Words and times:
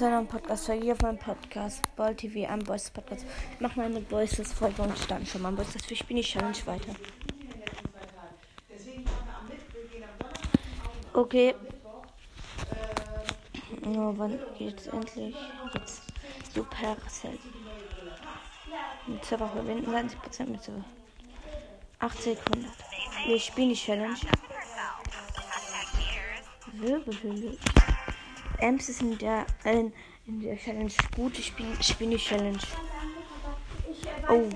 zu 0.00 0.06
einem 0.06 0.26
Podcast. 0.26 0.72
Hier 0.72 0.94
auf 0.94 1.02
meinem 1.02 1.18
Podcast, 1.18 1.82
Ball 1.94 2.14
TV, 2.14 2.50
ein 2.50 2.64
Boys 2.64 2.88
Podcast. 2.88 3.26
Ich 3.52 3.60
mache 3.60 3.78
meine 3.78 4.00
Boys 4.00 4.34
Folge 4.50 4.80
und 4.80 4.96
starten 4.96 5.26
schon 5.26 5.42
mal 5.42 5.52
Boys 5.52 5.74
das 5.74 5.84
für 5.84 5.94
Spinny 5.94 6.22
Challenge 6.22 6.56
weiter. 6.64 6.94
Okay. 11.12 11.54
Oh, 13.84 14.14
wann 14.16 14.38
geht's 14.56 14.86
endlich? 14.86 15.36
Jetzt 15.74 16.02
Supercell. 16.54 17.38
Mit 19.06 19.22
Server 19.22 19.48
verbinden, 19.50 19.94
90% 19.94 20.46
mit 20.46 20.62
Server. 20.62 20.84
8 21.98 22.22
Sekunden. 22.22 22.72
Wir 23.26 23.38
spielen 23.38 23.68
die 23.68 23.74
Challenge. 23.74 24.16
Wirbelhülle. 26.72 27.58
Ems 28.60 28.88
ist 28.88 29.02
in 29.02 29.18
der, 29.18 29.46
äh, 29.64 29.84
in 30.26 30.40
der 30.40 30.56
Challenge 30.56 30.92
gut. 31.16 31.38
Ich 31.38 31.46
spiele 31.46 31.76
ich 31.78 31.86
spiel 31.86 32.10
die 32.10 32.16
Challenge. 32.16 32.58
Oh. 34.28 34.48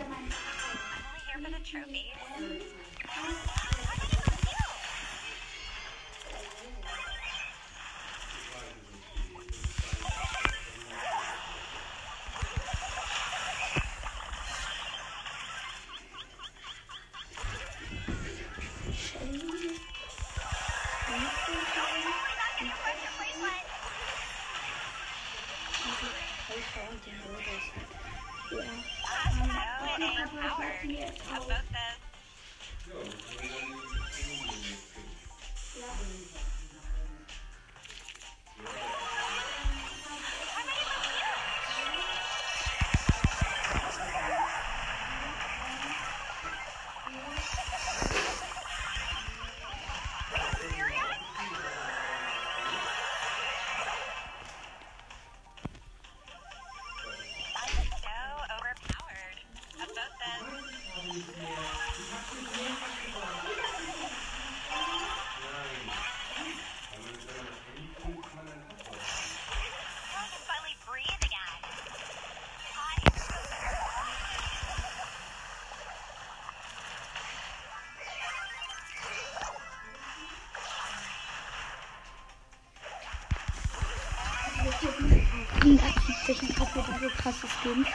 So 87.64 87.93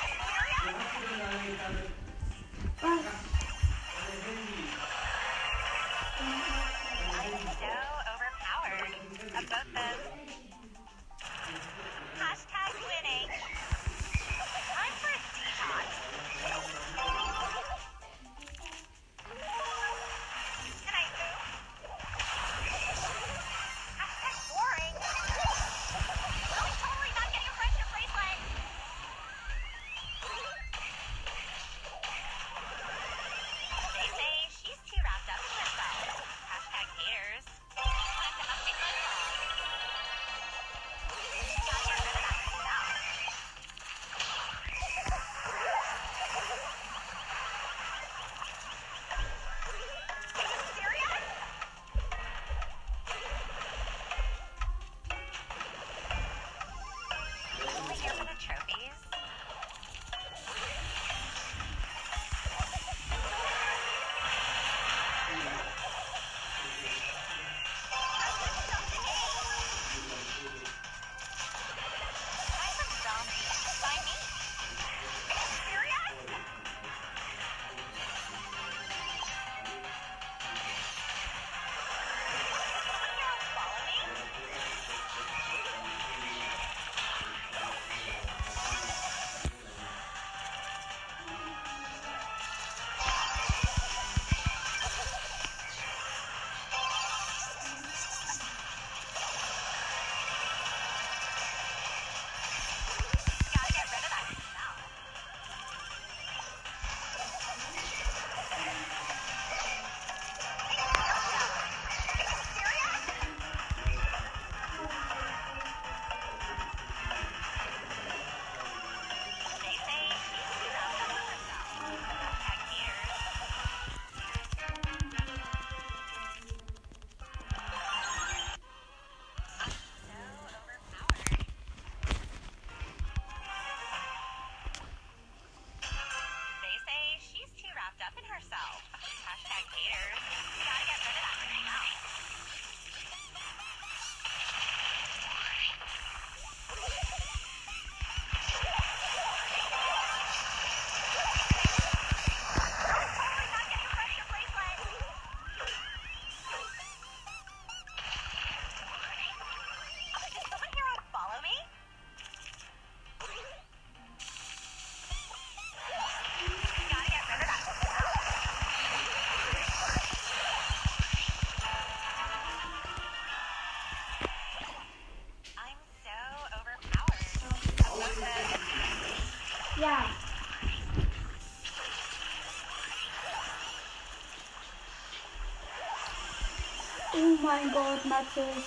Oh 187.21 187.38
mein 187.44 187.71
Gott, 187.74 188.06
Mathis. 188.06 188.63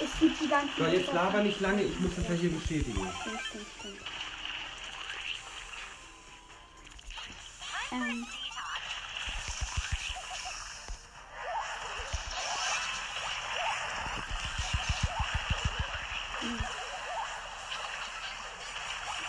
Es 0.00 0.18
gibt 0.18 0.40
die 0.40 0.48
ganzen. 0.48 0.72
So, 0.76 0.86
jetzt 0.86 1.12
laber 1.12 1.42
nicht 1.42 1.60
lange, 1.60 1.82
ich 1.82 2.00
muss 2.00 2.12
das 2.16 2.28
ja 2.28 2.34
hier 2.34 2.50
bestätigen. 2.50 3.12
Stimmt, 3.20 3.40
stimmt, 3.48 3.66
stimmt. 3.78 4.00
Ähm. 7.92 8.26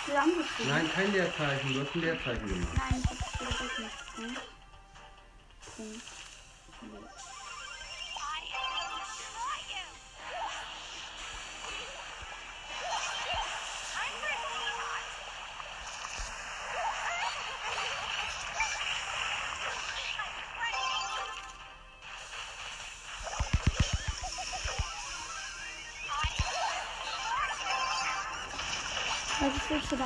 Zusammengeschrieben. 0.06 0.72
Nein, 0.72 0.92
kein 0.94 1.12
Leerzeichen, 1.12 1.74
du 1.74 1.81
hast 1.81 1.96
ein 1.96 2.02
Leerzeichen 2.02 2.48
gemacht. 2.48 2.74
Nein, 2.74 3.04
ich 3.04 3.10
hab's 3.10 3.40
wieder 3.40 3.52
weggemacht. 3.52 4.18
Ne? 4.18 4.36
Okay. 5.68 6.15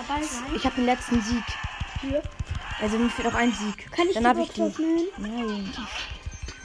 Dabei 0.07 0.23
sein? 0.23 0.43
Ich 0.55 0.65
habe 0.65 0.75
den 0.75 0.85
letzten 0.85 1.21
Sieg. 1.21 1.43
Hier. 2.01 2.21
Also 2.81 2.97
mir 2.97 3.09
fehlt 3.09 3.27
auch 3.27 3.33
ein 3.33 3.53
Sieg. 3.53 3.91
Kann 3.91 4.07
ich 4.07 4.13
dann 4.15 4.27
habe 4.27 4.41
ich 4.41 4.49
öffnen? 4.51 5.07
Nein. 5.17 5.73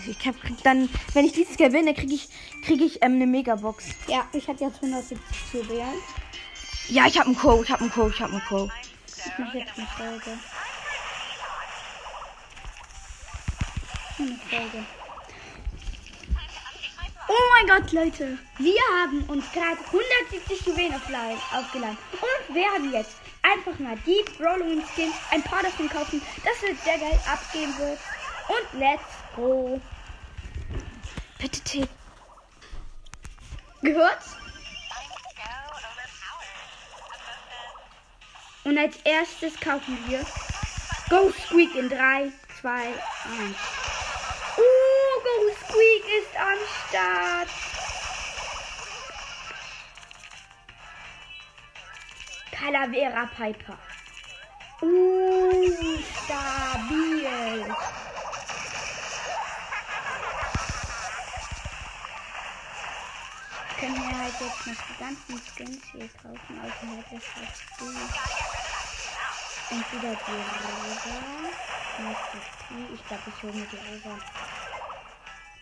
Ich 0.06 0.26
hab, 0.26 0.34
dann, 0.62 0.88
wenn 1.14 1.24
ich 1.24 1.32
dieses 1.32 1.56
gewinne, 1.56 1.94
kriege 1.94 2.14
ich, 2.14 2.28
krieg 2.64 2.80
ich 2.80 3.02
ähm, 3.02 3.14
eine 3.14 3.26
Megabox. 3.26 3.86
Ja, 4.06 4.26
ich 4.32 4.46
habe 4.48 4.62
jetzt 4.62 4.76
170 4.76 5.18
Juwelen. 5.52 5.94
Ja, 6.88 7.06
ich 7.06 7.18
habe 7.18 7.28
einen 7.28 7.38
Co, 7.38 7.62
ich 7.62 7.70
habe 7.70 7.82
einen 7.82 7.90
Co, 7.90 8.08
ich 8.08 8.20
habe 8.20 8.32
einen 8.32 8.42
Co. 8.44 8.70
Ich 9.06 9.38
mache 9.38 9.58
jetzt 9.58 9.72
eine 9.78 9.86
Folge. 9.86 10.38
Eine 14.18 14.38
Folge. 14.50 14.84
Oh 17.26 17.32
mein 17.56 17.66
Gott, 17.66 17.92
Leute. 17.92 18.38
Wir 18.58 18.80
haben 19.00 19.22
uns 19.28 19.50
gerade 19.52 19.78
170 19.86 20.66
Juwelen 20.66 20.94
aufgeladen 20.94 21.96
und 22.20 22.54
werden 22.54 22.92
jetzt 22.92 23.16
einfach 23.44 23.78
mal 23.78 23.96
die 24.06 24.24
Brawling 24.38 24.82
Skins, 24.94 25.14
ein 25.30 25.42
paar 25.42 25.62
davon 25.62 25.88
kaufen, 25.88 26.20
dass 26.44 26.62
wir 26.62 26.74
sehr 26.76 26.98
Geld 26.98 27.20
abgeben 27.28 27.76
wird. 27.78 27.98
Und 28.48 28.80
let's 28.80 29.04
go. 29.36 29.80
Bitte 31.38 31.60
T. 31.60 31.86
Gehört? 33.82 34.18
Und 38.64 38.78
als 38.78 38.96
erstes 39.04 39.60
kaufen 39.60 39.98
wir 40.08 40.24
Go 41.10 41.30
Squeak 41.30 41.74
in 41.74 41.90
3, 41.90 42.32
2, 42.62 42.70
1. 42.70 42.94
Uh, 44.56 44.64
Go 45.22 45.54
Squeak 45.68 46.04
ist 46.22 46.34
am 46.38 46.58
Start. 46.88 47.63
Calavera 52.64 53.28
Piper. 53.36 53.76
Uh, 54.80 55.98
stabil. 56.24 57.60
können 63.78 63.96
wir 63.96 64.18
halt 64.18 64.32
jetzt 64.40 64.66
noch 64.66 64.80
die 64.88 64.96
ganzen 64.98 65.36
Skins 65.44 65.82
hier 65.92 66.08
kaufen, 66.22 66.58
außer 66.58 66.88
halt 66.88 67.04
das 67.12 67.26
halt 67.36 67.54
die. 67.80 67.98
Entweder 69.74 70.12
die 70.26 70.40
Rosa, 70.80 71.16
ich 72.94 73.02
glaube, 73.06 73.22
ich 73.26 73.42
hole 73.42 73.52
mir 73.52 73.66
die 73.66 73.76
Rosa. 73.76 74.14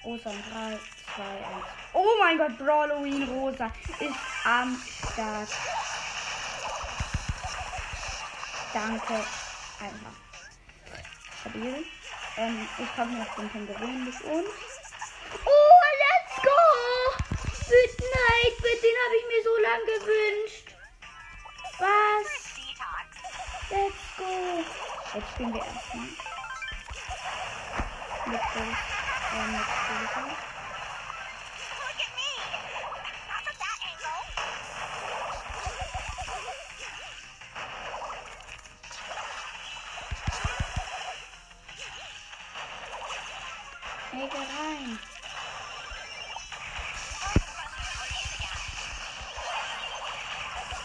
Rosa 0.05 0.31
in 0.31 0.43
3, 0.53 0.79
2, 1.17 1.23
1. 1.23 1.67
Oh 1.95 2.15
mein 2.21 2.39
Gott, 2.39 2.57
Brawloween 2.59 3.25
Rosa 3.25 3.73
ist 3.99 4.21
am 4.45 4.81
Start. 5.13 5.49
Danke. 8.73 9.15
Einfach. 9.15 10.17
Stabil. 11.41 11.85
Ähm, 12.37 12.69
ich 12.79 12.97
komme 12.97 13.19
noch 13.19 13.35
den 13.35 13.51
Pin 13.51 13.67
gewöhnlich 13.67 14.25
und. 14.25 14.47
Oh, 15.45 15.83
let's 16.03 16.37
go! 16.43 16.61
Midnight, 17.69 18.57
mit 18.63 18.83
den 18.83 18.97
habe 19.05 19.17
ich 19.17 19.27
mir 19.29 19.43
so 19.45 19.55
lange 19.63 19.85
gewünscht. 19.99 20.69
Was? 21.79 22.29
Let's 23.71 24.03
go. 24.17 24.65
Jetzt 25.15 25.31
spielen 25.33 25.53
wir 25.55 25.65
erstmal. 25.65 26.07
Mit 28.27 28.41
Gold, 28.55 28.77
äh, 29.33 29.47
mit 29.49 29.67
Silber. 29.89 30.52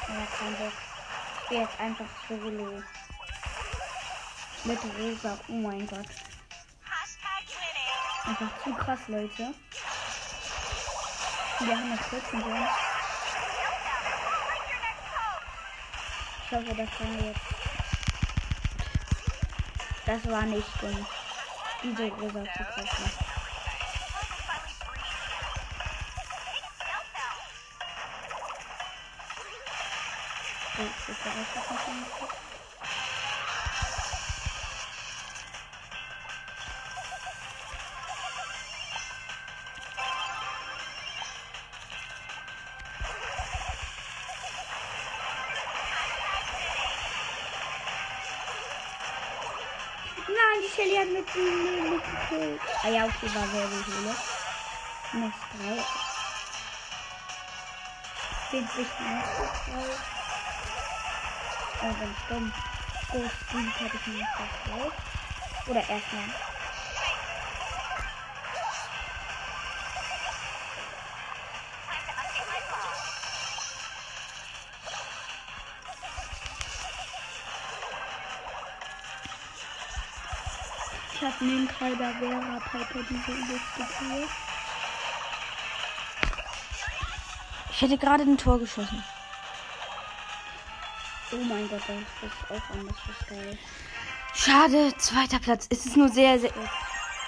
Ja, 0.07 0.27
kein 0.39 0.55
Bock. 0.55 0.71
Ich 1.43 1.49
gehe 1.49 1.61
jetzt 1.61 1.79
einfach 1.79 2.05
solo. 2.29 2.81
Mit 4.63 4.79
Rosa. 4.97 5.37
Oh 5.49 5.53
mein 5.53 5.85
Gott. 5.87 6.05
Einfach 8.25 8.63
zu 8.63 8.73
krass, 8.73 8.99
Leute. 9.07 9.53
Wir 11.59 11.77
haben 11.77 11.91
jetzt 11.91 12.05
14 12.05 12.43
Gems. 12.43 12.69
Ich 16.45 16.51
hoffe, 16.51 16.75
das 16.75 16.77
war 16.77 17.25
jetzt. 17.25 17.39
Das 20.05 20.31
war 20.31 20.41
nicht 20.43 20.81
dumm. 20.81 21.07
Diese 21.83 22.03
Rosa 22.03 22.43
zu 22.43 22.63
kaufen. 22.63 23.36
Nein, 30.77 30.85
die 50.61 50.69
Shelly 50.75 50.95
hat 50.95 51.07
mit 51.07 51.33
dem 51.33 51.65
Leben 51.65 52.01
gekillt. 52.01 52.61
Ah 52.83 52.89
ja, 52.89 53.05
okay, 53.05 53.33
war 53.33 53.47
sehr 53.47 53.65
gut, 53.65 53.87
Höhle. 53.87 54.15
Noch 55.13 55.31
drei. 55.57 55.83
Den 58.51 58.67
sich 58.67 58.87
noch 58.99 59.23
drei. 59.65 60.16
Oh, 61.79 61.93
ganz 61.93 62.17
dumm. 62.27 62.51
Groß 63.11 63.31
Speed 63.31 63.79
habe 63.79 63.95
ich 63.95 64.07
nicht 64.07 64.27
drauf. 64.67 64.93
Oder 65.67 65.79
erstmal. 65.79 66.23
Ich 81.13 81.21
habe 81.23 81.45
neben 81.45 81.67
Calvera 81.67 82.59
Piper 82.71 83.03
diese 83.09 83.31
übelste 83.31 83.87
Tour. 83.99 84.29
Ich 87.71 87.81
hätte 87.81 87.97
gerade 87.97 88.23
ein 88.23 88.37
Tor 88.37 88.59
geschossen. 88.59 89.03
Oh 91.31 91.35
mein 91.37 91.67
Gott, 91.69 91.81
das 91.87 92.29
ist 92.31 92.51
auch 92.63 92.69
anders 92.73 92.95
ist 93.09 93.27
geil. 93.29 93.57
Schade, 94.33 94.93
zweiter 94.97 95.39
Platz. 95.39 95.67
Es 95.69 95.85
ist 95.85 95.97
nur 95.97 96.09
sehr, 96.09 96.39
sehr. 96.39 96.51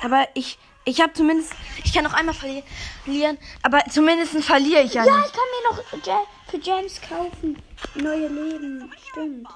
Aber 0.04 0.28
ich, 0.36 0.58
ich 0.86 1.02
habe 1.02 1.12
zumindest. 1.14 1.54
Ich 1.84 1.94
kann 1.94 2.04
noch 2.04 2.14
einmal 2.14 2.36
verli- 2.36 2.64
verlieren, 3.04 3.38
aber 3.64 3.84
zumindest 3.90 4.32
verliere 4.44 4.84
ich 4.84 4.94
ja, 4.94 5.06
Ja, 5.06 5.18
nicht. 5.18 5.28
ich 5.28 5.34
kann 5.34 5.42
mir 5.52 5.70
noch 6.00 6.06
Ja- 6.06 6.24
für 6.50 6.58
James 6.60 7.02
kaufen. 7.02 7.62
Neue 7.96 8.28
Leben. 8.28 8.92
Stimmt. 9.12 9.48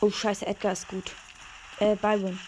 Oh, 0.00 0.10
scheiße, 0.10 0.46
Edgar 0.46 0.72
ist 0.72 0.88
gut. 0.88 1.12
Äh, 1.78 1.94
Byron. 1.94 2.38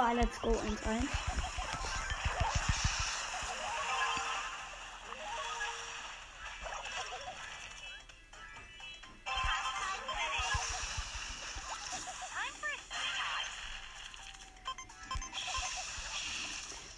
Let's 0.00 0.38
go 0.40 0.48
1-1. 0.48 1.06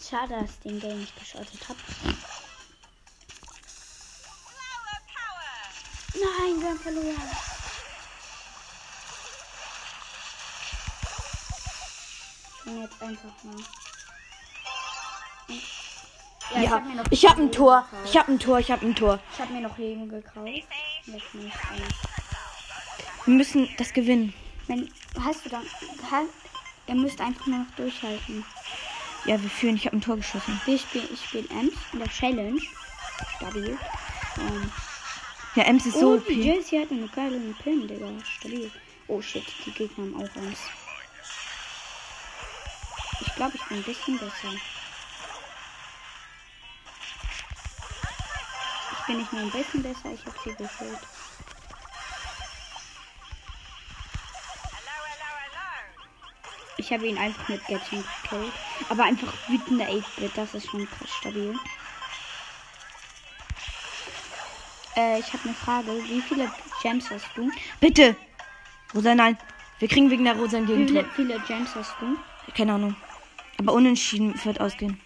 Schade, 0.09 0.35
dass 0.41 0.51
ich 0.51 0.59
den 0.61 0.81
Game 0.81 1.01
nicht 1.01 1.19
geschottet 1.19 1.69
habe. 1.69 1.79
Nein, 6.15 6.61
wir 6.61 6.69
haben 6.69 6.79
verloren. 6.79 7.62
Ich 12.73 12.79
bin 12.79 12.83
jetzt 12.85 13.03
einfach 13.03 13.45
mal. 13.45 13.57
Ja, 15.49 16.57
ich 16.57 16.63
Ja, 16.65 16.71
habe 16.71 17.05
ich 17.11 17.27
habe 17.27 17.37
ein 17.37 17.41
Leben 17.43 17.53
Tor. 17.53 17.83
gekauft. 17.83 18.09
Ich 18.09 18.17
habe 18.19 18.33
ein 18.33 18.39
Tor. 18.39 18.59
Ich 18.61 18.71
habe 18.71 18.87
ein 18.87 18.95
Tor. 18.95 19.21
Ich 19.35 19.41
habe 19.41 19.53
mir 19.53 19.61
noch 19.61 19.79
Leben 19.79 20.09
gekauft. 20.09 20.47
Ein. 20.47 20.63
Wir 23.27 23.35
müssen 23.35 23.69
das 23.77 23.93
gewinnen. 23.93 24.33
Wenn, 24.69 24.91
hast 25.23 25.45
du 25.45 25.51
dann. 25.51 25.67
Hast, 26.11 26.29
ihr 26.87 26.95
müsst 26.95 27.21
einfach 27.21 27.47
nur 27.47 27.59
noch 27.59 27.71
durchhalten. 27.77 28.45
Ja, 29.27 29.41
wir 29.41 29.51
führen. 29.51 29.77
Ich 29.77 29.85
habe 29.87 29.97
ein 29.97 30.01
Tor 30.01 30.17
geschossen. 30.17 30.59
Wir 30.65 30.79
spielen, 30.79 31.09
ich 31.13 31.23
spiele 31.25 31.49
Ems 31.51 31.75
in 31.93 31.99
der 31.99 32.09
Challenge. 32.09 32.61
Stabil. 33.37 33.79
Ähm, 34.39 34.73
Ja, 35.57 35.65
Ems 35.65 35.85
ist 35.87 35.97
oh, 35.97 36.01
so 36.01 36.17
die 36.17 36.41
OP. 36.41 36.45
Jessie 36.47 36.81
hat 36.81 36.91
eine 36.91 37.07
geile 37.09 37.39
Pin, 37.63 37.87
Digga. 37.87 38.09
Stabil. 38.25 38.71
Oh 39.09 39.21
shit, 39.21 39.45
die 39.67 39.73
Gegner 39.73 40.05
haben 40.05 40.17
auch 40.17 40.37
Ems. 40.37 40.59
Ich 43.43 43.51
glaube, 43.51 43.57
ich 43.57 43.69
bin 43.69 43.79
ein 43.79 43.83
bisschen 43.83 44.19
besser. 44.21 44.53
Ich 48.93 49.07
bin 49.09 49.19
nicht 49.19 49.33
nur 49.33 49.43
ein 49.43 49.51
bisschen 49.51 49.83
besser, 49.83 50.13
ich 50.15 50.25
habe 50.25 50.37
sie 50.45 50.55
gefüllt. 50.55 50.99
Ich 56.77 56.93
habe 56.93 57.05
ihn 57.05 57.19
einfach 57.19 57.49
mit 57.49 57.67
Gadget 57.67 58.05
gekillt. 58.23 58.53
Aber 58.89 59.03
einfach 59.03 59.33
wütender 59.49 59.87
8-Bit, 59.87 60.31
das 60.37 60.55
ist 60.55 60.71
schon 60.71 60.89
krass 60.89 61.11
stabil. 61.19 61.59
Äh, 64.95 65.19
ich 65.19 65.33
habe 65.33 65.43
eine 65.47 65.55
Frage. 65.55 65.91
Wie 66.05 66.23
viele 66.23 66.49
Gems 66.81 67.11
hast 67.11 67.27
du? 67.35 67.51
Bitte. 67.81 68.15
Rosa, 68.95 69.17
nein. 69.17 69.37
Wir 69.81 69.89
kriegen 69.89 70.09
wegen 70.13 70.27
der 70.27 70.37
Rosa 70.37 70.59
ein 70.59 70.69
Wie 70.69 70.75
viele, 70.75 70.87
Gegentor. 70.87 71.13
viele 71.17 71.41
Gems 71.41 71.75
hast 71.75 71.97
du? 72.01 72.17
Keine 72.55 72.75
Ahnung. 72.75 72.95
Aber 73.59 73.73
unentschieden 73.73 74.35
wird 74.45 74.61
ausgehen. 74.61 75.01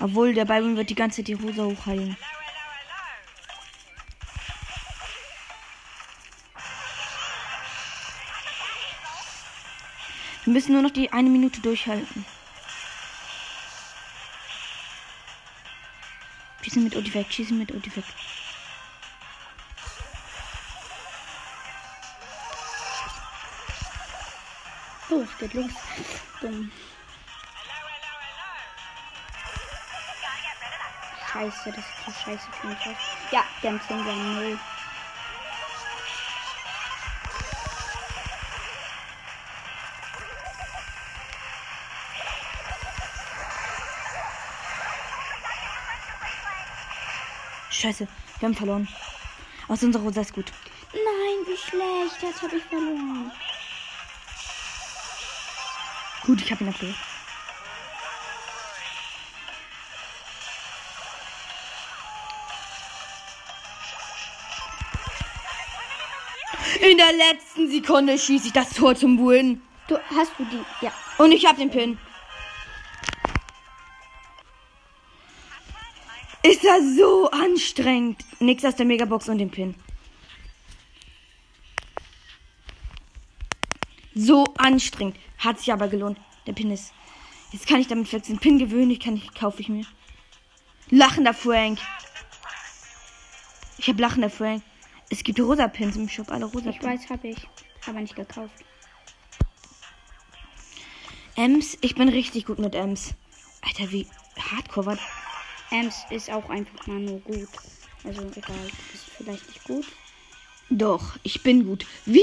Obwohl, 0.00 0.34
der 0.34 0.44
Byron 0.44 0.76
wird 0.76 0.90
die 0.90 0.94
ganze 0.94 1.18
Zeit 1.18 1.28
die 1.28 1.34
Rosa 1.34 1.64
hochheilen. 1.64 2.16
Wir 10.44 10.52
müssen 10.52 10.72
nur 10.72 10.82
noch 10.82 10.90
die 10.90 11.10
eine 11.10 11.30
Minute 11.30 11.60
durchhalten. 11.60 12.26
Schießen 16.74 16.84
mit 16.84 16.96
Odi 16.96 17.14
weg, 17.14 17.26
schießen 17.30 17.56
mit 17.56 17.72
Odi 17.72 17.94
weg. 17.94 18.04
Oh, 25.14 25.20
es 25.20 25.38
geht 25.38 25.54
los. 25.54 25.70
Dumm. 26.40 26.72
Scheiße, 31.32 31.70
das 31.70 31.78
ist 31.78 32.04
so 32.04 32.12
scheiße 32.24 32.48
für 32.60 32.66
mich. 32.66 32.78
Ja, 33.30 33.44
der 33.62 33.70
haben 33.70 33.80
10 33.86 34.04
wir 34.04 34.12
haben 34.12 34.34
0. 34.34 34.58
Scheiße, 47.70 48.08
wir 48.40 48.48
haben 48.48 48.54
verloren. 48.56 48.88
Aus 49.68 49.82
unserer 49.84 50.02
Rosa 50.02 50.22
ist 50.22 50.34
gut. 50.34 50.50
Nein, 50.92 51.46
wie 51.46 51.56
schlecht. 51.56 52.20
Jetzt 52.20 52.42
habe 52.42 52.56
ich 52.56 52.64
verloren. 52.64 53.30
Gut, 56.26 56.40
ich 56.40 56.50
habe 56.50 56.64
ihn 56.64 56.70
abgewehrt. 56.70 56.96
In 66.80 66.98
der 66.98 67.12
letzten 67.12 67.70
Sekunde 67.70 68.18
schieße 68.18 68.48
ich 68.48 68.52
das 68.52 68.70
Tor 68.70 68.94
zum 68.94 69.18
Win. 69.18 69.62
Du, 69.88 69.98
hast 70.14 70.32
du 70.38 70.44
die? 70.44 70.84
Ja. 70.84 70.92
Und 71.18 71.32
ich 71.32 71.46
habe 71.46 71.58
den 71.58 71.70
Pin. 71.70 71.98
Ist 76.42 76.64
das 76.64 76.96
so 76.96 77.30
anstrengend. 77.30 78.22
Nix 78.38 78.64
aus 78.64 78.76
der 78.76 78.86
Megabox 78.86 79.28
und 79.28 79.38
den 79.38 79.50
Pin. 79.50 79.74
So 84.14 84.44
anstrengend. 84.56 85.16
Hat 85.44 85.58
sich 85.58 85.72
aber 85.72 85.88
gelohnt. 85.88 86.18
Der 86.46 86.52
Pin 86.54 86.70
ist. 86.70 86.92
Jetzt 87.52 87.66
kann 87.66 87.80
ich 87.80 87.86
damit 87.86 88.10
wechseln. 88.12 88.38
Pin 88.38 88.58
gewöhnlich 88.58 88.98
kann 89.00 89.16
ich, 89.16 89.32
kaufe 89.34 89.60
ich 89.60 89.68
mir. 89.68 89.84
Lachender 90.90 91.34
Frank. 91.34 91.78
Ich 93.78 93.88
habe 93.88 94.00
lachender 94.00 94.30
Frank. 94.30 94.62
Es 95.10 95.22
gibt 95.22 95.38
rosa 95.38 95.68
Pins 95.68 95.96
im 95.96 96.08
Shop, 96.08 96.30
alle 96.30 96.46
rosa 96.46 96.70
Ich 96.70 96.80
Pins. 96.80 97.02
weiß, 97.02 97.10
habe 97.10 97.28
ich. 97.28 97.46
Aber 97.86 98.00
nicht 98.00 98.16
gekauft. 98.16 98.54
Ems, 101.36 101.76
ich 101.80 101.94
bin 101.94 102.08
richtig 102.08 102.46
gut 102.46 102.58
mit 102.58 102.74
Ems. 102.74 103.14
Alter, 103.60 103.90
wie 103.90 104.06
hardcore 104.38 104.86
war 104.86 104.98
Ems 105.70 106.04
ist 106.10 106.30
auch 106.30 106.48
einfach 106.48 106.86
mal 106.86 107.00
nur 107.00 107.20
gut. 107.20 107.48
Also 108.04 108.22
egal, 108.34 108.56
ist 108.92 109.10
vielleicht 109.16 109.46
nicht 109.48 109.64
gut. 109.64 109.86
Doch, 110.70 111.16
ich 111.22 111.42
bin 111.42 111.66
gut. 111.66 111.84
Wie? 112.06 112.22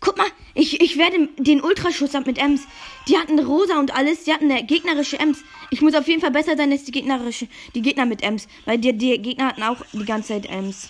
Guck 0.00 0.16
mal, 0.16 0.26
ich, 0.54 0.80
ich 0.80 0.96
werde 0.96 1.28
den 1.36 1.60
Ultraschuss 1.60 2.14
ab 2.14 2.26
mit 2.26 2.38
Ems. 2.38 2.62
Die 3.06 3.18
hatten 3.18 3.38
rosa 3.38 3.78
und 3.78 3.94
alles. 3.94 4.24
Die 4.24 4.32
hatten 4.32 4.50
eine 4.50 4.64
gegnerische 4.64 5.18
Ems. 5.18 5.42
Ich 5.70 5.82
muss 5.82 5.94
auf 5.94 6.08
jeden 6.08 6.20
Fall 6.20 6.30
besser 6.30 6.56
sein 6.56 6.72
als 6.72 6.84
die 6.84 6.92
gegnerische, 6.92 7.48
die 7.74 7.82
Gegner 7.82 8.06
mit 8.06 8.22
Ems. 8.22 8.48
Weil 8.64 8.78
die, 8.78 8.96
die 8.96 9.18
Gegner 9.18 9.48
hatten 9.48 9.62
auch 9.62 9.84
die 9.92 10.04
ganze 10.04 10.28
Zeit 10.28 10.46
Ems. 10.46 10.88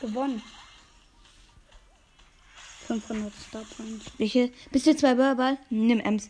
Gewonnen. 0.00 0.42
500 2.86 3.32
Star 3.32 3.62
Points. 3.76 4.10
Welche? 4.18 4.50
Bist 4.72 4.86
du 4.86 4.96
zwei 4.96 5.14
Ball? 5.14 5.58
Nimm 5.70 6.00
Ems. 6.00 6.28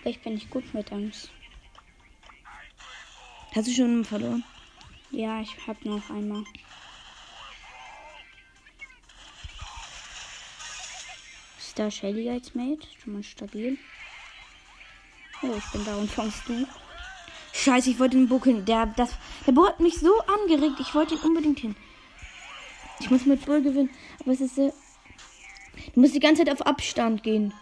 Vielleicht 0.00 0.22
bin 0.22 0.36
ich 0.36 0.48
gut 0.48 0.72
mit 0.72 0.90
Ems. 0.92 1.28
Hast 3.54 3.68
du 3.68 3.72
schon 3.72 4.04
verloren? 4.04 4.44
Ja, 5.10 5.40
ich 5.40 5.66
hab 5.66 5.84
noch 5.84 6.08
einmal. 6.10 6.44
Ist 11.58 11.78
da 11.78 11.90
Shelly 11.90 12.30
als 12.30 12.54
Mate? 12.54 12.86
Schon 13.02 13.14
mal 13.14 13.22
stabil. 13.22 13.76
Oh, 15.42 15.54
ich 15.56 15.72
bin 15.72 15.84
da 15.84 15.96
und 15.96 16.10
fangst 16.10 16.48
du. 16.48 16.66
Scheiße, 17.66 17.90
ich 17.90 17.98
wollte 17.98 18.16
den 18.16 18.28
Bo 18.28 18.40
hin. 18.44 18.64
Der, 18.64 18.86
das, 18.86 19.10
der 19.44 19.50
Bo 19.50 19.66
hat 19.66 19.80
mich 19.80 19.98
so 19.98 20.12
angeregt. 20.20 20.76
Ich 20.78 20.94
wollte 20.94 21.14
ihn 21.16 21.20
unbedingt 21.22 21.58
hin. 21.58 21.74
Ich 23.00 23.10
muss 23.10 23.26
mit 23.26 23.44
Bull 23.44 23.60
gewinnen. 23.60 23.90
Aber 24.20 24.30
es 24.30 24.40
ist 24.40 24.54
so. 24.54 24.72
Du 25.92 26.00
musst 26.00 26.14
die 26.14 26.20
ganze 26.20 26.44
Zeit 26.44 26.54
auf 26.54 26.64
Abstand 26.64 27.24
gehen. 27.24 27.52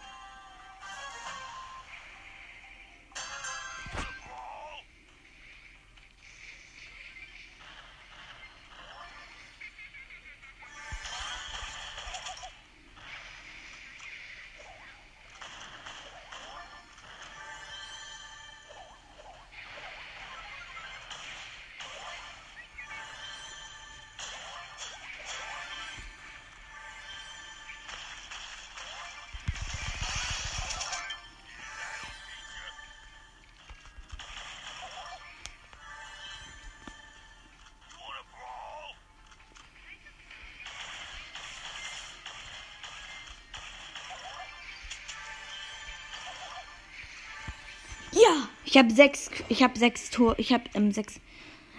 Ja, 48.14 48.48
ich 48.64 48.76
habe 48.76 48.92
sechs, 48.92 49.28
ich 49.48 49.62
habe 49.62 49.76
sechs 49.76 50.10
Tor, 50.10 50.36
ich 50.38 50.52
habe 50.52 50.64
ähm, 50.74 50.92
sechs. 50.92 51.20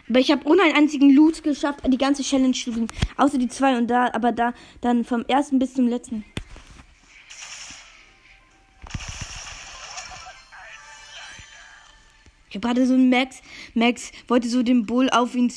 Aber 0.10 0.20
ich 0.20 0.32
habe 0.32 0.46
ohne 0.46 0.64
einen 0.64 0.76
einzigen 0.76 1.16
Loot 1.16 1.44
geschafft, 1.44 1.80
die 1.88 1.98
ganze 1.98 2.24
Challenge 2.24 2.54
zu 2.54 2.72
gewinnen. 2.72 2.90
Außer 3.16 3.38
die 3.38 3.48
zwei 3.48 3.78
und 3.78 3.88
da, 3.88 4.12
aber 4.14 4.32
da, 4.32 4.54
dann 4.82 5.06
vom 5.06 5.26
ersten 5.28 5.60
bis 5.60 5.74
zum 5.74 5.88
letzten. 5.88 6.26
Ich 12.50 12.56
habe 12.56 12.68
gerade 12.68 12.86
so 12.86 12.94
einen 12.94 13.10
Max. 13.10 13.42
Max 13.74 14.12
wollte 14.28 14.50
so 14.50 14.62
den 14.62 14.86
Bull 14.86 15.10
auf 15.10 15.36
ihn. 15.36 15.52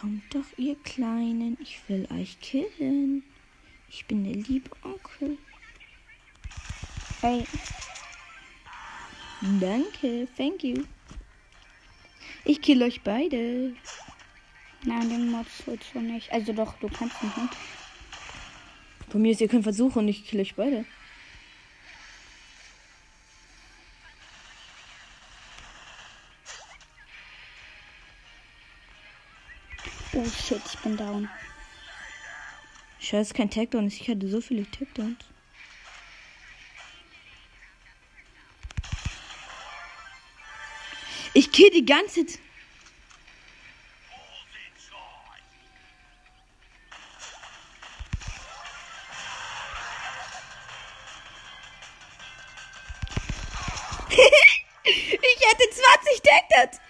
Kommt 0.00 0.34
doch, 0.34 0.58
ihr 0.58 0.76
Kleinen. 0.82 1.58
Ich 1.60 1.80
will 1.88 2.08
euch 2.10 2.40
killen. 2.40 3.22
Ich 3.88 4.06
bin 4.06 4.24
der 4.24 4.34
liebe 4.34 4.70
Onkel. 4.82 5.36
Hey, 7.22 7.46
Danke, 9.60 10.26
thank 10.36 10.64
you. 10.64 10.84
Ich 12.44 12.60
kill 12.60 12.82
euch 12.82 13.00
beide. 13.02 13.74
nein, 14.84 15.08
den 15.08 15.30
Mods 15.30 15.62
holst 15.66 15.94
du 15.94 16.00
nicht. 16.00 16.32
Also 16.32 16.52
doch, 16.52 16.74
du 16.80 16.88
kannst 16.88 17.22
ihn. 17.22 17.32
Hm? 17.36 17.48
Von 19.08 19.22
mir 19.22 19.30
ist, 19.30 19.40
ihr 19.40 19.46
könnt 19.46 19.62
versuchen 19.62 20.00
und 20.00 20.08
ich 20.08 20.26
kill 20.26 20.40
euch 20.40 20.56
beide. 20.56 20.84
Oh 30.14 30.24
shit, 30.24 30.60
ich 30.66 30.78
bin 30.80 30.96
down. 30.96 31.28
Scheiße, 32.98 33.32
kein 33.32 33.48
Takedown. 33.48 33.86
Ich 33.86 34.08
hatte 34.08 34.28
so 34.28 34.40
viele 34.40 34.68
Takedowns. 34.68 35.31
Ich 41.34 41.50
kill 41.50 41.70
die 41.70 41.84
ganze 41.84 42.26
Zeit. 42.26 42.38
ich 54.84 55.18
hätte 55.20 55.64
20 55.70 56.22
Takedowns. 56.22 56.80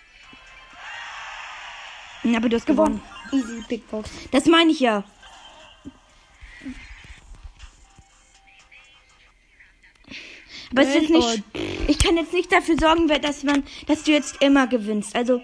Aber 2.36 2.48
du 2.48 2.56
hast 2.56 2.66
gewonnen. 2.66 3.00
Easy, 3.30 3.62
Big 3.68 3.88
Box. 3.88 4.10
Das 4.30 4.46
meine 4.46 4.72
ich 4.72 4.80
ja. 4.80 5.04
Aber 10.72 10.82
es 10.82 10.94
ist 10.94 11.10
nicht. 11.10 11.42
Ich 11.52 11.71
kann 12.02 12.16
jetzt 12.16 12.32
nicht 12.32 12.50
dafür 12.50 12.76
sorgen, 12.78 13.08
dass 13.08 13.42
man, 13.42 13.64
dass 13.86 14.02
du 14.02 14.12
jetzt 14.12 14.42
immer 14.42 14.66
gewinnst. 14.66 15.14
Also 15.14 15.40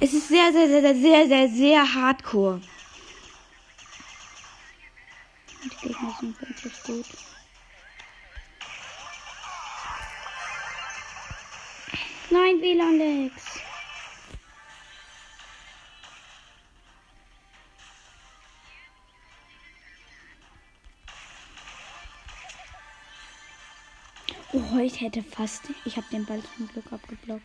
es 0.00 0.12
ist 0.12 0.28
sehr, 0.28 0.52
sehr, 0.52 0.68
sehr, 0.68 0.80
sehr, 0.80 0.94
sehr, 0.94 1.26
sehr, 1.26 1.48
sehr 1.48 1.94
hardcore. 1.94 2.60
Die 5.64 5.88
Gegner 5.88 6.16
sind 6.20 6.40
wirklich 6.40 6.82
gut. 6.82 7.06
Nein, 12.30 12.60
WLAN-Lex. 12.60 13.53
Ich 24.54 25.00
hätte 25.00 25.20
fast. 25.24 25.62
Ich 25.84 25.96
habe 25.96 26.06
den 26.12 26.24
Ball 26.24 26.40
zum 26.56 26.68
Glück 26.68 26.92
abgeblockt. 26.92 27.42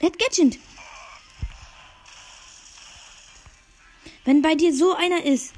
Ed 0.00 0.18
Gadget. 0.18 0.58
Wenn 4.24 4.42
bei 4.42 4.56
dir 4.56 4.74
so 4.74 4.94
einer 4.94 5.22
ist. 5.24 5.54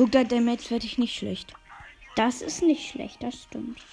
Guck 0.00 0.12
da, 0.12 0.24
der 0.24 0.40
Mates 0.40 0.70
werde 0.70 0.86
ich 0.86 0.96
nicht 0.96 1.14
schlecht. 1.14 1.52
Das 2.16 2.40
ist 2.40 2.62
nicht 2.62 2.88
schlecht, 2.88 3.22
das 3.22 3.42
stimmt. 3.42 3.84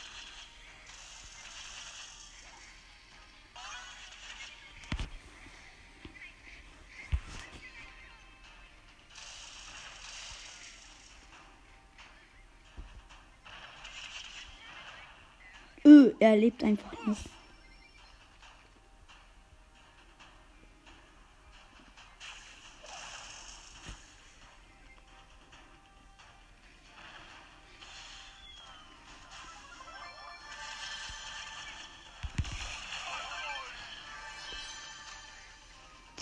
Öh, 15.84 16.13
er 16.22 16.38
lebt 16.38 16.63
einfach 16.63 16.93
nicht. 17.06 17.37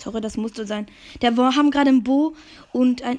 Sorry, 0.06 0.20
das 0.20 0.36
musste 0.36 0.66
sein. 0.66 0.86
Der 1.20 1.36
wir 1.36 1.56
haben 1.56 1.72
gerade 1.72 1.90
ein 1.90 2.04
Bo 2.04 2.36
und 2.70 3.02
ein. 3.02 3.18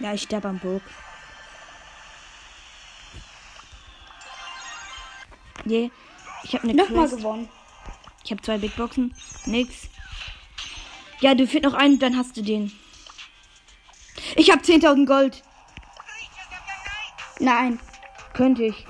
Ja, 0.00 0.14
ich 0.14 0.22
sterbe 0.22 0.48
am 0.48 0.58
Burg. 0.58 0.82
Je. 5.64 5.90
Ich 6.44 6.54
habe 6.54 6.64
eine 6.64 6.74
Nochmal 6.74 7.08
gewonnen. 7.08 7.48
Ich 8.24 8.30
habe 8.30 8.42
zwei 8.42 8.58
Big 8.58 8.76
Boxen. 8.76 9.14
Nix. 9.46 9.88
Ja, 11.20 11.34
du 11.34 11.46
fehlt 11.46 11.64
noch 11.64 11.74
einen, 11.74 11.98
dann 11.98 12.16
hast 12.16 12.36
du 12.36 12.42
den. 12.42 12.72
Ich 14.36 14.50
habe 14.50 14.62
10.000 14.62 15.06
Gold. 15.06 15.42
Nein, 17.40 17.80
Könnte 18.38 18.64
ich. 18.64 18.86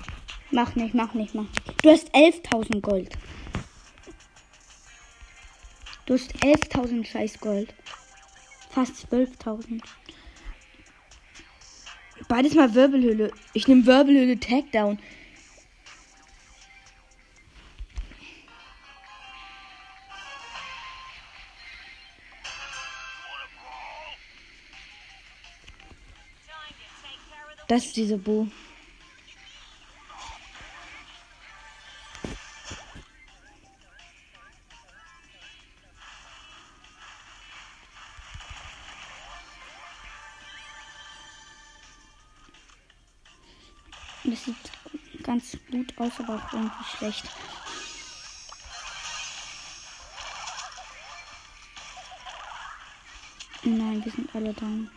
mach 0.51 0.75
nicht, 0.75 0.95
mach 0.95 1.15
nicht, 1.15 1.35
mach 1.35 1.45
nicht. 1.45 1.85
Du 1.85 1.91
hast 1.91 2.15
11.000 2.15 2.81
Gold. 2.83 3.17
Du 6.05 6.15
hast 6.15 6.35
11.000 6.37 7.07
scheiß 7.07 7.41
Gold. 7.41 7.75
Fast 8.71 9.07
12.000. 9.11 9.83
Beides 12.29 12.55
mal 12.55 12.75
Wirbelhöhle. 12.75 13.33
Ich 13.55 13.67
nehme 13.67 13.87
Wirbelhöhle 13.87 14.39
Takedown. 14.39 14.99
Das 27.67 27.85
ist 27.85 27.97
diese 27.97 28.17
Bo. 28.17 28.49
Aus, 46.01 46.13
aber 46.19 46.35
auch 46.37 46.53
irgendwie 46.53 46.85
schlecht. 46.97 47.25
Nein, 53.65 54.05
wir 54.05 54.13
sind 54.13 54.35
alle 54.35 54.55
down. 54.55 54.91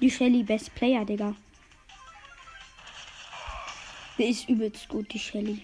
Die 0.00 0.10
Shelly 0.10 0.44
Best 0.44 0.74
Player, 0.74 1.04
Digga. 1.04 1.34
Die 4.16 4.24
ist 4.24 4.48
übelst 4.48 4.88
gut, 4.88 5.12
die 5.12 5.18
Shelly. 5.18 5.62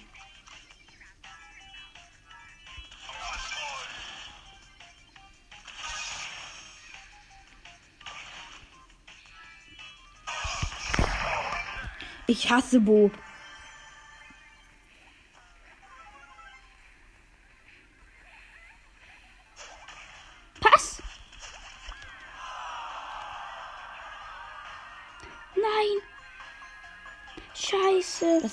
Ich 12.27 12.51
hasse 12.51 12.81
Bo. 12.81 13.11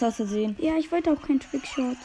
Hast 0.02 0.20
du 0.20 0.26
sehen. 0.26 0.56
Ja, 0.60 0.74
ich 0.78 0.92
wollte 0.92 1.12
auch 1.12 1.22
kein 1.22 1.40
Trickshot. 1.40 1.98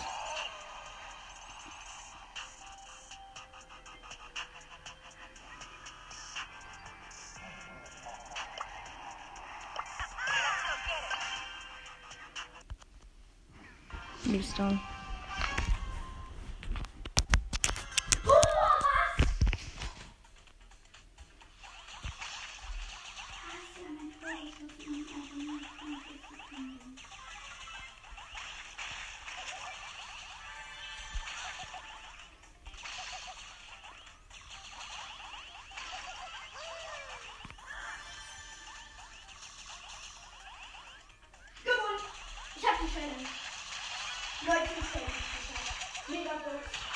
Leute, 44.47 44.69
die 44.77 44.87
Challenge 44.93 45.13
geschafft. 45.13 46.09
Mega 46.09 46.33
gut. 46.33 46.96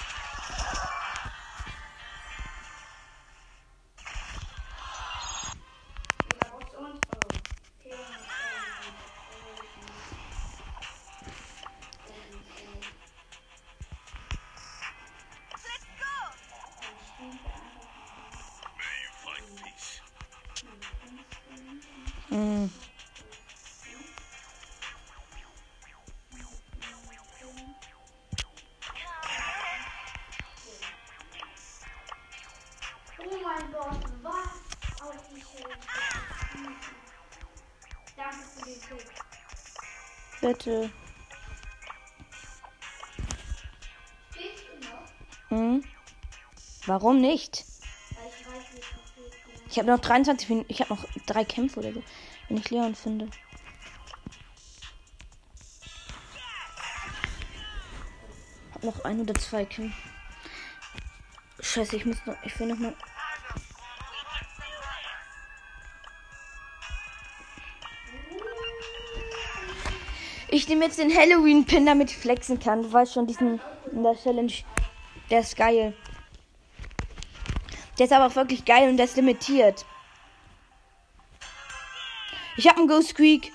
Noch? 40.42 40.90
Hm? 45.48 45.84
Warum 46.86 47.20
nicht? 47.20 47.64
Ich 49.68 49.78
habe 49.78 49.88
noch 49.88 50.00
23 50.00 50.48
Minuten. 50.48 50.72
Ich 50.72 50.80
habe 50.80 50.94
noch 50.94 51.04
drei 51.26 51.44
Kämpfe 51.44 51.80
oder 51.80 51.92
so. 51.92 52.02
Wenn 52.48 52.56
ich 52.56 52.70
Leon 52.70 52.94
finde. 52.94 53.28
Noch 58.82 59.04
ein 59.04 59.20
oder 59.20 59.34
zwei 59.34 59.64
Kämpfe. 59.64 59.96
Scheiße, 61.60 61.96
ich 61.96 62.06
muss 62.06 62.16
noch. 62.24 62.36
Ich 62.44 62.58
will 62.58 62.68
noch 62.68 62.78
mal. 62.78 62.94
Ich 70.60 70.68
nehme 70.68 70.84
jetzt 70.84 70.98
den 70.98 71.10
Halloween-Pin, 71.10 71.86
damit 71.86 72.10
ich 72.10 72.18
flexen 72.18 72.60
kann. 72.60 72.82
Du 72.82 72.92
weißt 72.92 73.14
schon, 73.14 73.26
diesen 73.26 73.62
in 73.92 74.02
der 74.02 74.14
Challenge. 74.14 74.52
Der 75.30 75.40
ist 75.40 75.56
geil. 75.56 75.94
Der 77.98 78.04
ist 78.04 78.12
aber 78.12 78.26
auch 78.26 78.36
wirklich 78.36 78.66
geil 78.66 78.90
und 78.90 78.98
der 78.98 79.06
ist 79.06 79.16
limitiert. 79.16 79.86
Ich 82.58 82.68
hab 82.68 82.76
einen 82.76 82.88
Ghost 82.88 83.08
Squeak. 83.08 83.50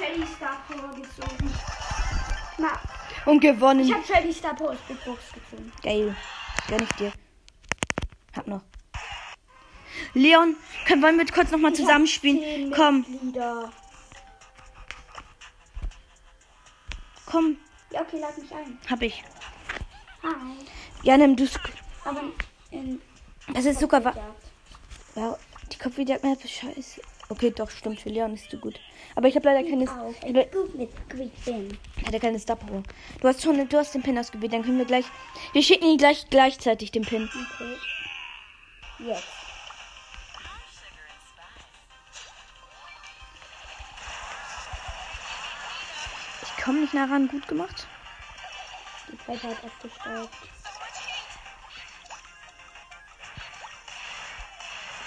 Shelly 0.00 0.26
Star 0.26 0.56
Power 0.66 0.94
gezogen. 0.94 1.52
Na, 2.56 2.80
Und 3.26 3.40
gewonnen. 3.40 3.80
ich 3.80 3.92
hab 3.92 4.06
Shelly 4.06 4.32
Star 4.32 4.54
Power 4.54 4.74
Big 4.88 5.04
Box 5.04 5.20
gezogen. 5.32 5.70
Geil. 5.82 6.16
Gönn 6.68 6.82
ich 6.82 6.92
dir. 6.96 7.12
Hab 8.34 8.46
noch. 8.46 8.62
Leon, 10.14 10.56
können, 10.86 11.02
wollen 11.02 11.18
wir 11.18 11.26
kurz 11.26 11.50
nochmal 11.50 11.74
zusammenspielen? 11.74 12.72
Komm, 12.72 13.00
Mitglieder. 13.00 13.70
komm. 17.26 17.58
Ja, 17.92 18.00
okay, 18.00 18.18
lad 18.20 18.38
mich 18.38 18.52
ein. 18.54 18.78
Hab 18.88 19.02
ich. 19.02 19.22
Hi. 20.22 20.30
Ja, 21.02 21.16
nimm 21.18 21.36
du. 21.36 21.46
Aber 22.04 22.22
in. 22.70 23.02
Das 23.52 23.66
ist 23.66 23.80
sogar. 23.80 24.02
Ja, 25.14 25.36
die 25.70 25.78
Kopfjagd 25.78 26.22
mir 26.24 26.36
scheiße. 26.40 27.02
Okay, 27.30 27.52
doch, 27.52 27.70
stimmt. 27.70 28.00
Für 28.00 28.08
Leon 28.08 28.34
ist 28.34 28.52
du 28.52 28.58
gut. 28.58 28.80
Aber 29.14 29.28
ich 29.28 29.36
habe 29.36 29.48
leider 29.48 29.62
keine. 29.62 29.84
Ich 29.84 29.90
hatte 32.06 32.18
keine 32.18 32.40
Star 32.40 32.56
Power. 32.56 32.82
Du 33.20 33.28
hast 33.28 33.40
schon, 33.40 33.68
du 33.68 33.78
hast 33.78 33.94
den 33.94 34.02
Pin 34.02 34.18
ausgewählt. 34.18 34.52
Dann 34.52 34.64
können 34.64 34.78
wir 34.78 34.84
gleich. 34.84 35.04
Wir 35.52 35.62
schicken 35.62 35.84
ihn 35.84 35.96
gleich 35.96 36.26
gleichzeitig 36.28 36.90
den 36.90 37.02
Pin. 37.02 37.30
Okay. 37.30 37.76
Jetzt. 39.06 39.28
Ich 46.42 46.64
komme 46.64 46.80
nicht 46.80 46.94
nah 46.94 47.04
ran. 47.04 47.28
Gut 47.28 47.46
gemacht. 47.46 47.86
Die 49.12 49.18
Zeit 49.24 49.40
hat 49.44 49.64
abgestaubt. 49.64 50.34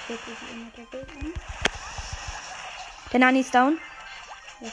Ich 0.07 0.19
immer 0.51 0.71
doppelt 0.75 1.09
an. 1.19 1.33
Der 3.13 3.19
Nani 3.19 3.41
ist 3.41 3.53
down. 3.53 3.79
Ja. 4.59 4.69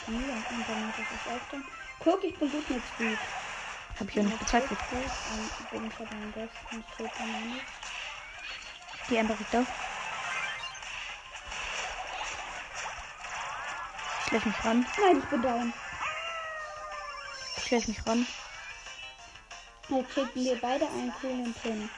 Guck, 1.98 2.24
ich 2.24 2.38
bin 2.38 2.50
gut 2.50 2.70
mit 2.70 2.82
Speed. 2.94 3.18
Hab 3.98 4.08
ich 4.08 4.18
auch 4.18 4.24
nicht 4.24 4.38
bezweifelt. 4.38 4.78
Die 9.10 9.18
Amber 9.18 9.38
rückt 9.38 9.56
auf. 9.56 9.66
Ich 14.20 14.28
schleich 14.28 14.46
mich 14.46 14.64
ran. 14.64 14.86
Nein, 14.98 15.18
ich 15.18 15.24
bin 15.26 15.42
down. 15.42 15.74
Ich 17.58 17.64
schleich 17.64 17.88
mich 17.88 18.06
ran. 18.06 18.26
Jetzt 19.90 20.14
schicken 20.14 20.44
wir 20.44 20.58
beide 20.58 20.86
einen 20.86 21.12
coolen 21.20 21.52
Pin. 21.62 21.90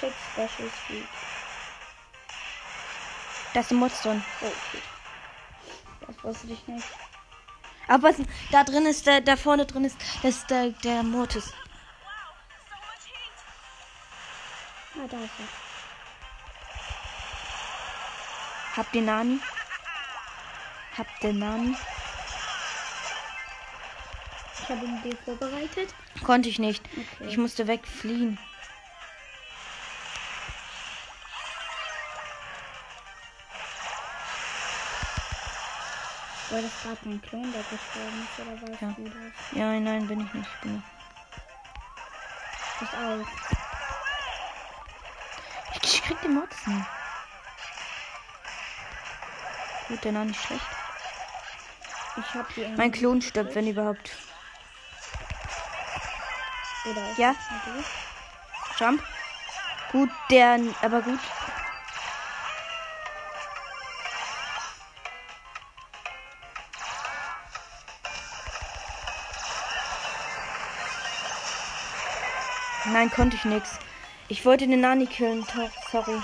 Check 0.00 0.14
Special 0.32 0.70
Speed. 0.84 1.06
Das 3.52 3.66
ist 3.66 3.72
ein 3.72 3.76
Modstone. 3.76 4.24
Oh, 4.40 4.52
shit. 4.70 4.82
Wusste 6.22 6.48
ich 6.48 6.66
nicht. 6.68 6.86
Aber 7.88 8.08
was 8.08 8.16
da 8.50 8.64
drin 8.64 8.86
ist, 8.86 9.06
da, 9.06 9.20
da 9.20 9.36
vorne 9.36 9.66
drin 9.66 9.84
ist, 9.84 9.96
das 10.22 10.36
ist 10.36 10.50
der, 10.50 10.70
der 10.84 11.02
Mortis. 11.02 11.52
Ah, 14.94 15.06
da 15.10 15.16
ist 15.18 15.32
er. 15.38 15.48
Hab 18.76 18.92
den 18.92 19.04
Nani. 19.04 19.40
Hab 20.96 21.20
den 21.20 21.38
Nani. 21.38 21.76
Ich 24.62 24.68
habe 24.68 24.84
ihn 24.86 25.02
dir 25.02 25.16
vorbereitet. 25.24 25.94
Konnte 26.24 26.48
ich 26.48 26.58
nicht. 26.58 26.82
Okay. 26.86 27.28
Ich 27.28 27.36
musste 27.36 27.66
wegfliehen. 27.66 28.38
War 36.52 36.60
das 36.60 36.82
gerade 36.82 36.98
mein 37.04 37.22
Klon, 37.22 37.50
der 37.50 37.62
gestorben 37.62 38.28
ist, 38.28 38.38
oder 38.38 38.60
war 38.60 38.68
Ja. 38.78 38.94
du 38.94 39.04
das? 39.04 39.58
Ja, 39.58 39.80
nein, 39.80 40.06
bin 40.06 40.20
ich 40.20 40.34
nicht. 40.34 40.50
Ich 40.54 40.60
bin 40.60 40.82
Das 42.80 42.92
auch. 42.92 43.26
ich, 45.82 45.94
ich 45.94 46.02
krieg 46.02 46.20
den 46.20 46.34
nicht. 46.66 46.86
Gut, 49.88 50.04
der 50.04 50.12
Nani 50.12 50.32
ist 50.32 50.42
schlecht. 50.44 50.66
Ich 52.18 52.34
hab 52.34 52.54
die 52.54 52.66
Mein 52.76 52.92
Klon 52.92 53.22
stirbt, 53.22 53.54
wenn 53.54 53.66
überhaupt. 53.68 54.10
Oder 56.84 57.12
Ja. 57.16 57.34
Jump. 58.78 59.02
Gut, 59.90 60.10
der, 60.30 60.58
aber 60.82 61.00
gut. 61.00 61.20
Nein, 73.02 73.10
konnte 73.10 73.34
ich 73.34 73.44
nix. 73.44 73.80
Ich 74.28 74.46
wollte 74.46 74.68
den 74.68 74.80
Nani 74.80 75.06
killen, 75.06 75.44
sorry. 75.90 76.18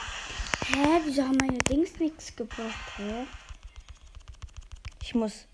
Hä, 0.69 1.01
wieso 1.05 1.25
haben 1.25 1.37
meine 1.41 1.59
Dings 1.59 1.99
nichts 1.99 2.37
gebracht, 2.37 2.93
hä? 2.99 3.27
Ich 5.03 5.13
muss. 5.13 5.49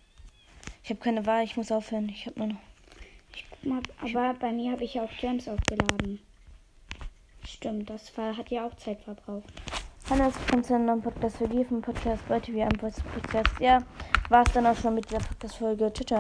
Ich 0.83 0.91
habe 0.91 1.01
keine 1.01 1.25
Wahl, 1.25 1.43
ich 1.43 1.57
muss 1.57 1.73
aufhören. 1.73 2.11
Ich 2.11 2.27
habe 2.27 2.39
nur 2.41 2.49
noch. 2.49 2.61
Ich 3.35 3.47
guck 3.49 3.65
mal, 3.65 3.81
aber 4.03 4.35
bei 4.39 4.53
mir 4.53 4.73
habe 4.73 4.85
ich 4.85 4.93
ja 4.93 5.03
auch 5.03 5.17
Gems 5.19 5.49
aufgeladen. 5.49 6.21
Stimmt, 7.49 7.89
das 7.89 8.15
war, 8.19 8.37
hat 8.37 8.51
ja 8.51 8.67
auch 8.67 8.77
Zeit 8.77 9.01
verbraucht. 9.01 9.49
Hallo, 10.11 10.25
es 10.29 10.47
kommt 10.51 10.67
zu 10.67 10.75
einem 10.75 10.85
neuen 10.85 11.01
Podcast 11.01 11.39
für 11.39 11.49
die 11.49 11.65
vom 11.65 11.81
Podcast 11.81 12.23
heute 12.29 12.53
wie 12.53 12.63
am 12.63 12.69
Podcast. 12.69 13.59
Ja, 13.61 13.83
war 14.29 14.45
es 14.47 14.53
dann 14.53 14.67
auch 14.67 14.77
schon 14.77 14.95
mit 14.95 15.09
dieser 15.09 15.21
Podcast-Folge. 15.21 15.91
Ciao. 15.95 16.05